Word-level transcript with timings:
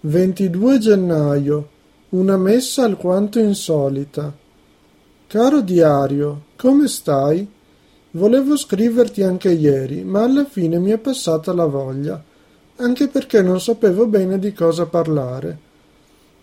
22 0.00 0.78
gennaio. 0.78 1.68
Una 2.10 2.36
messa 2.36 2.84
alquanto 2.84 3.40
insolita. 3.40 4.32
Caro 5.26 5.60
diario, 5.60 6.42
come 6.56 6.86
stai? 6.86 7.44
Volevo 8.12 8.56
scriverti 8.56 9.24
anche 9.24 9.50
ieri, 9.50 10.04
ma 10.04 10.22
alla 10.22 10.44
fine 10.44 10.78
mi 10.78 10.92
è 10.92 10.98
passata 10.98 11.52
la 11.52 11.66
voglia, 11.66 12.22
anche 12.76 13.08
perché 13.08 13.42
non 13.42 13.60
sapevo 13.60 14.06
bene 14.06 14.38
di 14.38 14.52
cosa 14.52 14.86
parlare. 14.86 15.58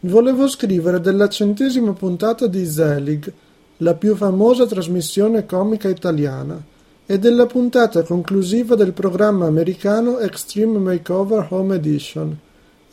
Volevo 0.01 0.49
scrivere 0.49 0.99
della 0.99 1.29
centesima 1.29 1.93
puntata 1.93 2.47
di 2.47 2.65
Zelig, 2.65 3.31
la 3.77 3.93
più 3.93 4.17
famosa 4.17 4.65
trasmissione 4.65 5.45
comica 5.45 5.87
italiana, 5.87 6.61
e 7.05 7.17
della 7.19 7.45
puntata 7.45 8.03
conclusiva 8.03 8.75
del 8.75 8.91
programma 8.91 9.45
americano 9.45 10.19
Extreme 10.19 10.77
Makeover 10.77 11.47
Home 11.51 11.75
Edition 11.75 12.39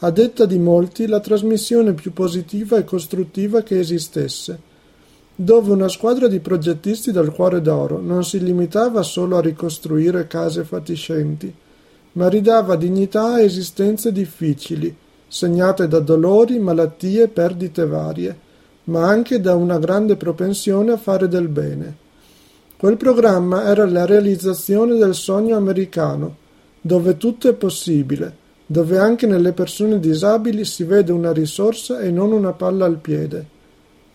a 0.05 0.11
detta 0.11 0.47
di 0.47 0.59
molti 0.59 1.07
la 1.07 1.21
trasmissione 1.21 1.93
più 1.93 2.13
positiva 2.13 2.77
e 2.77 2.83
costruttiva 2.83 3.63
che 3.63 3.79
esistesse, 3.79 4.59
dove 5.33 5.71
una 5.71 5.87
squadra 5.87 6.27
di 6.27 6.41
progettisti 6.41 7.13
dal 7.13 7.33
cuore 7.33 7.61
d'oro 7.61 8.01
non 8.01 8.25
si 8.25 8.43
limitava 8.43 9.03
solo 9.03 9.37
a 9.37 9.41
ricostruire 9.41 10.27
case 10.27 10.65
fatiscenti, 10.65 11.55
ma 12.15 12.29
ridava 12.29 12.75
dignità 12.75 13.35
a 13.35 13.41
esistenze 13.43 14.11
difficili, 14.11 14.95
segnate 15.29 15.87
da 15.87 16.01
dolori, 16.01 16.59
malattie, 16.59 17.29
perdite 17.29 17.87
varie, 17.87 18.37
ma 18.85 19.07
anche 19.07 19.41
da 19.41 19.55
una 19.55 19.79
grande 19.79 20.17
propensione 20.17 20.91
a 20.91 20.97
fare 20.97 21.29
del 21.29 21.47
bene. 21.47 21.97
Quel 22.77 22.97
programma 22.97 23.67
era 23.67 23.87
la 23.87 24.05
realizzazione 24.05 24.97
del 24.97 25.15
sogno 25.15 25.57
americano, 25.57 26.37
dove 26.81 27.17
tutto 27.17 27.49
è 27.49 27.53
possibile, 27.53 28.41
dove 28.67 28.99
anche 28.99 29.27
nelle 29.27 29.53
persone 29.53 29.99
disabili 29.99 30.65
si 30.65 30.85
vede 30.85 31.13
una 31.13 31.33
risorsa 31.33 32.01
e 32.01 32.11
non 32.11 32.33
una 32.33 32.53
palla 32.53 32.85
al 32.85 32.99
piede. 32.99 33.47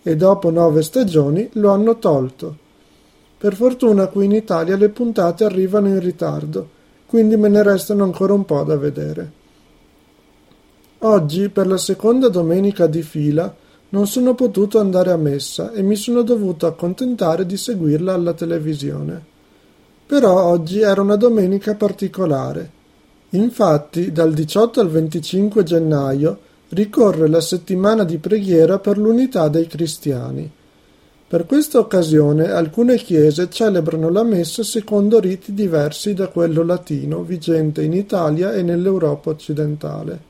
E 0.02 0.16
dopo 0.16 0.50
nove 0.50 0.82
stagioni 0.84 1.50
lo 1.54 1.72
hanno 1.72 1.98
tolto. 2.00 2.58
Per 3.38 3.54
fortuna 3.56 4.08
qui 4.08 4.26
in 4.26 4.32
Italia 4.32 4.76
le 4.78 4.90
puntate 4.90 5.44
arrivano 5.44 5.90
in 5.90 6.00
ritardo, 6.00 6.70
quindi 7.06 7.36
me 7.36 7.50
ne 7.50 7.62
restano 7.62 8.04
ancora 8.04 8.34
un 8.34 8.46
po' 8.46 8.64
da 8.64 8.78
vedere. 8.78 9.32
Oggi, 11.00 11.50
per 11.50 11.68
la 11.68 11.78
seconda 11.78 12.30
domenica 12.30 12.88
di 12.88 13.04
fila, 13.04 13.54
non 13.90 14.08
sono 14.08 14.34
potuto 14.34 14.80
andare 14.80 15.12
a 15.12 15.18
messa 15.18 15.72
e 15.72 15.84
mi 15.84 15.96
sono 15.96 16.24
dovuto 16.24 16.66
accontentare 16.66 17.46
di 17.46 17.56
seguirla 17.56 18.14
alla 18.14 18.34
televisione. 18.34 19.24
Però 20.08 20.46
oggi 20.46 20.80
era 20.80 21.02
una 21.02 21.16
domenica 21.16 21.76
particolare 21.76 22.77
Infatti 23.32 24.14
dal 24.14 24.34
18 24.34 24.80
al 24.80 24.90
25 24.90 25.64
gennaio 25.64 26.40
ricorre 26.70 27.28
la 27.28 27.42
settimana 27.42 28.06
di 28.06 28.18
preghiera 28.20 28.80
per 28.80 28.98
l'unità 28.98 29.50
dei 29.50 29.68
cristiani. 29.68 30.50
Per 31.28 31.46
questa 31.46 31.78
occasione 31.78 32.50
alcune 32.50 32.96
chiese 32.96 33.50
celebrano 33.50 34.10
la 34.10 34.24
messa 34.24 34.64
secondo 34.64 35.20
riti 35.20 35.54
diversi 35.54 36.14
da 36.14 36.30
quello 36.30 36.64
latino 36.64 37.22
vigente 37.22 37.84
in 37.84 37.92
Italia 37.92 38.54
e 38.54 38.62
nell'Europa 38.62 39.32
occidentale. 39.32 40.22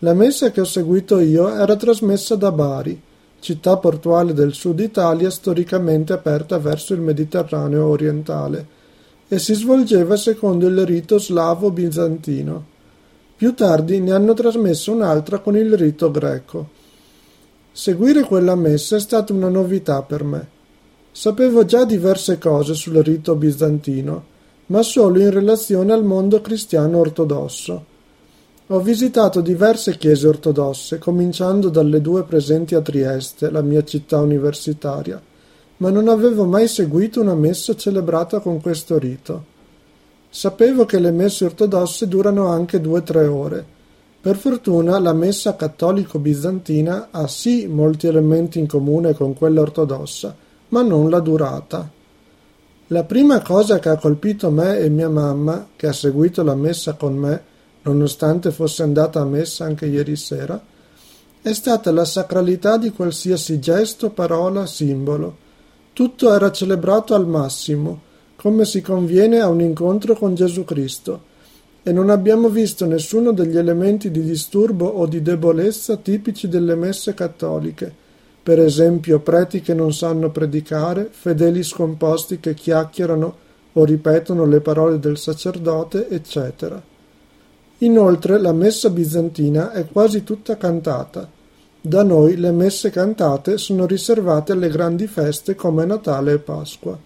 La 0.00 0.12
messa 0.12 0.50
che 0.50 0.60
ho 0.60 0.66
seguito 0.66 1.20
io 1.20 1.48
era 1.48 1.74
trasmessa 1.74 2.34
da 2.36 2.52
Bari, 2.52 3.00
città 3.38 3.78
portuale 3.78 4.34
del 4.34 4.52
sud 4.52 4.80
Italia 4.80 5.30
storicamente 5.30 6.12
aperta 6.12 6.58
verso 6.58 6.92
il 6.92 7.00
Mediterraneo 7.00 7.86
orientale, 7.86 8.78
e 9.32 9.38
si 9.38 9.54
svolgeva 9.54 10.16
secondo 10.16 10.66
il 10.66 10.84
rito 10.84 11.16
slavo-bizantino. 11.16 12.64
Più 13.36 13.54
tardi 13.54 14.00
ne 14.00 14.10
hanno 14.10 14.34
trasmesso 14.34 14.90
un'altra 14.90 15.38
con 15.38 15.56
il 15.56 15.76
rito 15.76 16.10
greco. 16.10 16.68
Seguire 17.70 18.22
quella 18.22 18.56
messa 18.56 18.96
è 18.96 19.00
stata 19.00 19.32
una 19.32 19.48
novità 19.48 20.02
per 20.02 20.24
me. 20.24 20.48
Sapevo 21.12 21.64
già 21.64 21.84
diverse 21.84 22.38
cose 22.38 22.74
sul 22.74 22.96
rito 22.96 23.36
bizantino, 23.36 24.24
ma 24.66 24.82
solo 24.82 25.20
in 25.20 25.30
relazione 25.30 25.92
al 25.92 26.02
mondo 26.04 26.40
cristiano 26.40 26.98
ortodosso. 26.98 27.84
Ho 28.66 28.80
visitato 28.80 29.40
diverse 29.40 29.96
chiese 29.96 30.26
ortodosse, 30.26 30.98
cominciando 30.98 31.68
dalle 31.68 32.00
due 32.00 32.24
presenti 32.24 32.74
a 32.74 32.80
Trieste, 32.80 33.48
la 33.48 33.62
mia 33.62 33.84
città 33.84 34.18
universitaria, 34.18 35.22
ma 35.80 35.90
non 35.90 36.08
avevo 36.08 36.44
mai 36.44 36.68
seguito 36.68 37.22
una 37.22 37.34
messa 37.34 37.74
celebrata 37.74 38.40
con 38.40 38.60
questo 38.60 38.98
rito. 38.98 39.44
Sapevo 40.28 40.84
che 40.84 40.98
le 40.98 41.10
messe 41.10 41.46
ortodosse 41.46 42.06
durano 42.06 42.48
anche 42.48 42.82
due 42.82 42.98
o 42.98 43.02
tre 43.02 43.26
ore. 43.26 43.64
Per 44.20 44.36
fortuna 44.36 44.98
la 44.98 45.14
messa 45.14 45.56
cattolico-bizantina 45.56 47.08
ha 47.10 47.26
sì 47.26 47.66
molti 47.66 48.06
elementi 48.06 48.58
in 48.58 48.66
comune 48.66 49.14
con 49.14 49.32
quella 49.32 49.62
ortodossa, 49.62 50.36
ma 50.68 50.82
non 50.82 51.08
la 51.08 51.20
durata. 51.20 51.90
La 52.88 53.04
prima 53.04 53.40
cosa 53.40 53.78
che 53.78 53.88
ha 53.88 53.96
colpito 53.96 54.50
me 54.50 54.78
e 54.78 54.90
mia 54.90 55.08
mamma, 55.08 55.68
che 55.76 55.86
ha 55.86 55.92
seguito 55.94 56.42
la 56.42 56.54
messa 56.54 56.92
con 56.92 57.16
me, 57.16 57.42
nonostante 57.82 58.50
fosse 58.50 58.82
andata 58.82 59.20
a 59.20 59.24
messa 59.24 59.64
anche 59.64 59.86
ieri 59.86 60.16
sera, 60.16 60.62
è 61.40 61.52
stata 61.54 61.90
la 61.90 62.04
sacralità 62.04 62.76
di 62.76 62.90
qualsiasi 62.90 63.58
gesto, 63.58 64.10
parola, 64.10 64.66
simbolo 64.66 65.48
tutto 65.92 66.32
era 66.32 66.50
celebrato 66.50 67.14
al 67.14 67.26
massimo, 67.26 68.00
come 68.36 68.64
si 68.64 68.80
conviene 68.80 69.40
a 69.40 69.48
un 69.48 69.60
incontro 69.60 70.14
con 70.14 70.34
Gesù 70.34 70.64
Cristo, 70.64 71.28
e 71.82 71.92
non 71.92 72.10
abbiamo 72.10 72.48
visto 72.48 72.86
nessuno 72.86 73.32
degli 73.32 73.56
elementi 73.56 74.10
di 74.10 74.22
disturbo 74.22 74.86
o 74.86 75.06
di 75.06 75.22
debolezza 75.22 75.96
tipici 75.96 76.48
delle 76.48 76.74
messe 76.74 77.14
cattoliche, 77.14 77.92
per 78.42 78.58
esempio 78.58 79.20
preti 79.20 79.60
che 79.60 79.74
non 79.74 79.92
sanno 79.92 80.30
predicare, 80.30 81.08
fedeli 81.10 81.62
scomposti 81.62 82.40
che 82.40 82.54
chiacchierano 82.54 83.36
o 83.72 83.84
ripetono 83.84 84.46
le 84.46 84.60
parole 84.60 84.98
del 84.98 85.18
sacerdote, 85.18 86.08
eccetera. 86.08 86.82
Inoltre 87.78 88.38
la 88.38 88.52
messa 88.52 88.90
bizantina 88.90 89.72
è 89.72 89.86
quasi 89.86 90.24
tutta 90.24 90.56
cantata, 90.56 91.28
da 91.82 92.02
noi 92.02 92.36
le 92.36 92.52
messe 92.52 92.90
cantate 92.90 93.56
sono 93.56 93.86
riservate 93.86 94.52
alle 94.52 94.68
grandi 94.68 95.06
feste 95.06 95.54
come 95.54 95.86
Natale 95.86 96.32
e 96.32 96.38
Pasqua. 96.38 96.98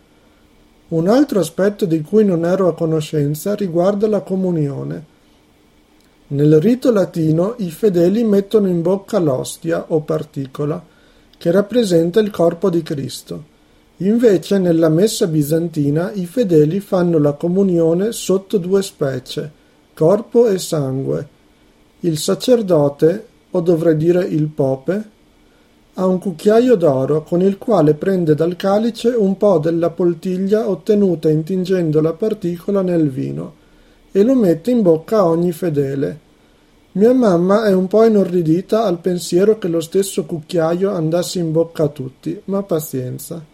Un 0.89 1.09
altro 1.09 1.39
aspetto 1.39 1.85
di 1.85 2.01
cui 2.03 2.25
non 2.25 2.45
ero 2.45 2.67
a 2.67 2.75
conoscenza 2.75 3.55
riguarda 3.55 4.09
la 4.09 4.21
comunione. 4.21 5.13
Nel 6.27 6.61
rito 6.61 6.91
latino 6.91 7.55
i 7.59 7.71
fedeli 7.71 8.25
mettono 8.25 8.67
in 8.67 8.83
bocca 8.83 9.19
l'ostia 9.19 9.85
o 9.89 10.01
particola 10.01 10.83
che 11.39 11.51
rappresenta 11.53 12.19
il 12.19 12.31
corpo 12.31 12.69
di 12.69 12.83
Cristo. 12.83 13.53
Invece 13.99 14.59
nella 14.59 14.89
messa 14.89 15.29
bizantina 15.29 16.11
i 16.13 16.27
fedeli 16.27 16.81
fanno 16.81 17.19
la 17.19 17.35
comunione 17.35 18.11
sotto 18.11 18.59
due 18.59 18.83
specie, 18.83 19.51
corpo 19.95 20.49
e 20.49 20.59
sangue. 20.59 21.29
Il 22.01 22.19
sacerdote 22.19 23.29
o 23.57 23.61
dovrei 23.61 23.97
dire 23.97 24.25
il 24.25 24.49
pope, 24.49 25.11
ha 25.95 26.07
un 26.07 26.19
cucchiaio 26.19 26.75
d'oro 26.75 27.23
con 27.23 27.41
il 27.41 27.57
quale 27.57 27.95
prende 27.95 28.35
dal 28.35 28.57
calice 28.57 29.11
un 29.11 29.37
po' 29.37 29.59
della 29.59 29.91
poltiglia 29.91 30.69
ottenuta 30.69 31.31
intingendo 31.31 32.01
la 32.01 32.13
particola 32.13 32.83
nel 32.83 33.09
vino 33.11 33.63
e 34.11 34.25
lo 34.25 34.35
mette 34.35 34.73
in 34.73 34.83
bocca 34.83 35.19
a 35.19 35.29
ogni 35.29 35.53
fedele. 35.53 36.19
Mia 36.93 37.13
mamma 37.13 37.67
è 37.67 37.73
un 37.73 37.87
po' 37.87 38.05
inorridita 38.05 38.85
al 38.85 38.99
pensiero 38.99 39.57
che 39.59 39.69
lo 39.69 39.81
stesso 39.81 40.25
cucchiaio 40.25 40.91
andasse 40.91 41.39
in 41.39 41.53
bocca 41.53 41.85
a 41.85 41.89
tutti, 41.89 42.41
ma 42.47 42.63
pazienza. 42.65 43.45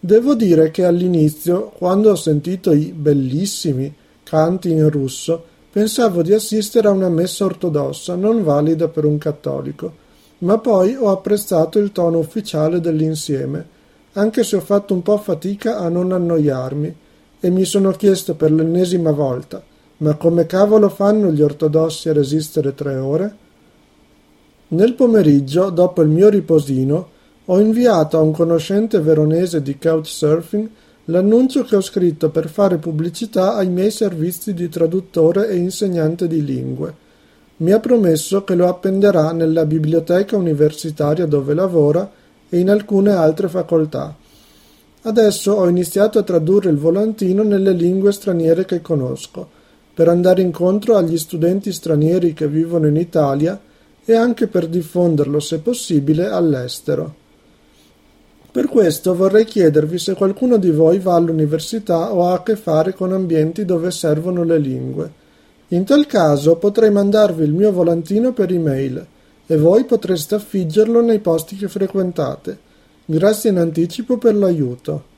Devo 0.00 0.34
dire 0.34 0.72
che 0.72 0.84
all'inizio, 0.84 1.72
quando 1.76 2.10
ho 2.10 2.16
sentito 2.16 2.72
i 2.72 2.92
bellissimi 2.92 3.94
canti 4.24 4.70
in 4.70 4.90
russo, 4.90 5.44
Pensavo 5.70 6.22
di 6.22 6.32
assistere 6.32 6.88
a 6.88 6.92
una 6.92 7.08
messa 7.08 7.44
ortodossa 7.44 8.14
non 8.14 8.42
valida 8.42 8.88
per 8.88 9.04
un 9.04 9.18
cattolico, 9.18 10.06
ma 10.38 10.58
poi 10.58 10.94
ho 10.94 11.10
apprezzato 11.10 11.78
il 11.78 11.92
tono 11.92 12.18
ufficiale 12.18 12.80
dell'insieme, 12.80 13.76
anche 14.12 14.44
se 14.44 14.56
ho 14.56 14.60
fatto 14.60 14.94
un 14.94 15.02
po' 15.02 15.18
fatica 15.18 15.78
a 15.78 15.88
non 15.88 16.12
annoiarmi, 16.12 16.96
e 17.40 17.50
mi 17.50 17.64
sono 17.64 17.92
chiesto 17.92 18.34
per 18.34 18.50
l'ennesima 18.50 19.10
volta 19.12 19.62
ma 19.98 20.14
come 20.14 20.46
cavolo 20.46 20.88
fanno 20.88 21.32
gli 21.32 21.42
ortodossi 21.42 22.08
a 22.08 22.12
resistere 22.12 22.74
tre 22.74 22.96
ore? 22.96 23.36
Nel 24.68 24.94
pomeriggio, 24.94 25.70
dopo 25.70 26.02
il 26.02 26.08
mio 26.08 26.28
riposino, 26.28 27.08
ho 27.46 27.58
inviato 27.58 28.16
a 28.16 28.20
un 28.20 28.32
conoscente 28.32 29.00
veronese 29.00 29.62
di 29.62 29.76
couchsurfing 29.78 30.68
L'annuncio 31.10 31.64
che 31.64 31.74
ho 31.74 31.80
scritto 31.80 32.28
per 32.28 32.50
fare 32.50 32.76
pubblicità 32.76 33.54
ai 33.54 33.70
miei 33.70 33.90
servizi 33.90 34.52
di 34.52 34.68
traduttore 34.68 35.48
e 35.48 35.56
insegnante 35.56 36.26
di 36.26 36.44
lingue. 36.44 36.94
Mi 37.58 37.72
ha 37.72 37.80
promesso 37.80 38.44
che 38.44 38.54
lo 38.54 38.68
appenderà 38.68 39.32
nella 39.32 39.64
biblioteca 39.64 40.36
universitaria 40.36 41.24
dove 41.24 41.54
lavora 41.54 42.10
e 42.50 42.58
in 42.58 42.68
alcune 42.68 43.12
altre 43.12 43.48
facoltà. 43.48 44.14
Adesso 45.00 45.52
ho 45.52 45.66
iniziato 45.66 46.18
a 46.18 46.22
tradurre 46.22 46.68
il 46.68 46.76
volantino 46.76 47.42
nelle 47.42 47.72
lingue 47.72 48.12
straniere 48.12 48.66
che 48.66 48.82
conosco, 48.82 49.48
per 49.94 50.08
andare 50.08 50.42
incontro 50.42 50.96
agli 50.96 51.16
studenti 51.16 51.72
stranieri 51.72 52.34
che 52.34 52.48
vivono 52.48 52.86
in 52.86 52.96
Italia 52.96 53.58
e 54.04 54.14
anche 54.14 54.46
per 54.46 54.66
diffonderlo, 54.66 55.40
se 55.40 55.60
possibile, 55.60 56.28
all'estero. 56.28 57.26
Per 58.50 58.66
questo 58.66 59.14
vorrei 59.14 59.44
chiedervi 59.44 59.98
se 59.98 60.14
qualcuno 60.14 60.56
di 60.56 60.70
voi 60.70 60.98
va 60.98 61.14
all'università 61.14 62.14
o 62.14 62.26
ha 62.26 62.32
a 62.32 62.42
che 62.42 62.56
fare 62.56 62.94
con 62.94 63.12
ambienti 63.12 63.64
dove 63.66 63.90
servono 63.90 64.42
le 64.42 64.58
lingue. 64.58 65.12
In 65.68 65.84
tal 65.84 66.06
caso 66.06 66.56
potrei 66.56 66.90
mandarvi 66.90 67.44
il 67.44 67.52
mio 67.52 67.70
volantino 67.70 68.32
per 68.32 68.50
email 68.50 69.06
e 69.46 69.56
voi 69.58 69.84
potreste 69.84 70.34
affiggerlo 70.34 71.02
nei 71.02 71.18
posti 71.18 71.56
che 71.56 71.68
frequentate. 71.68 72.58
Grazie 73.04 73.50
in 73.50 73.58
anticipo 73.58 74.16
per 74.16 74.34
l'aiuto. 74.34 75.04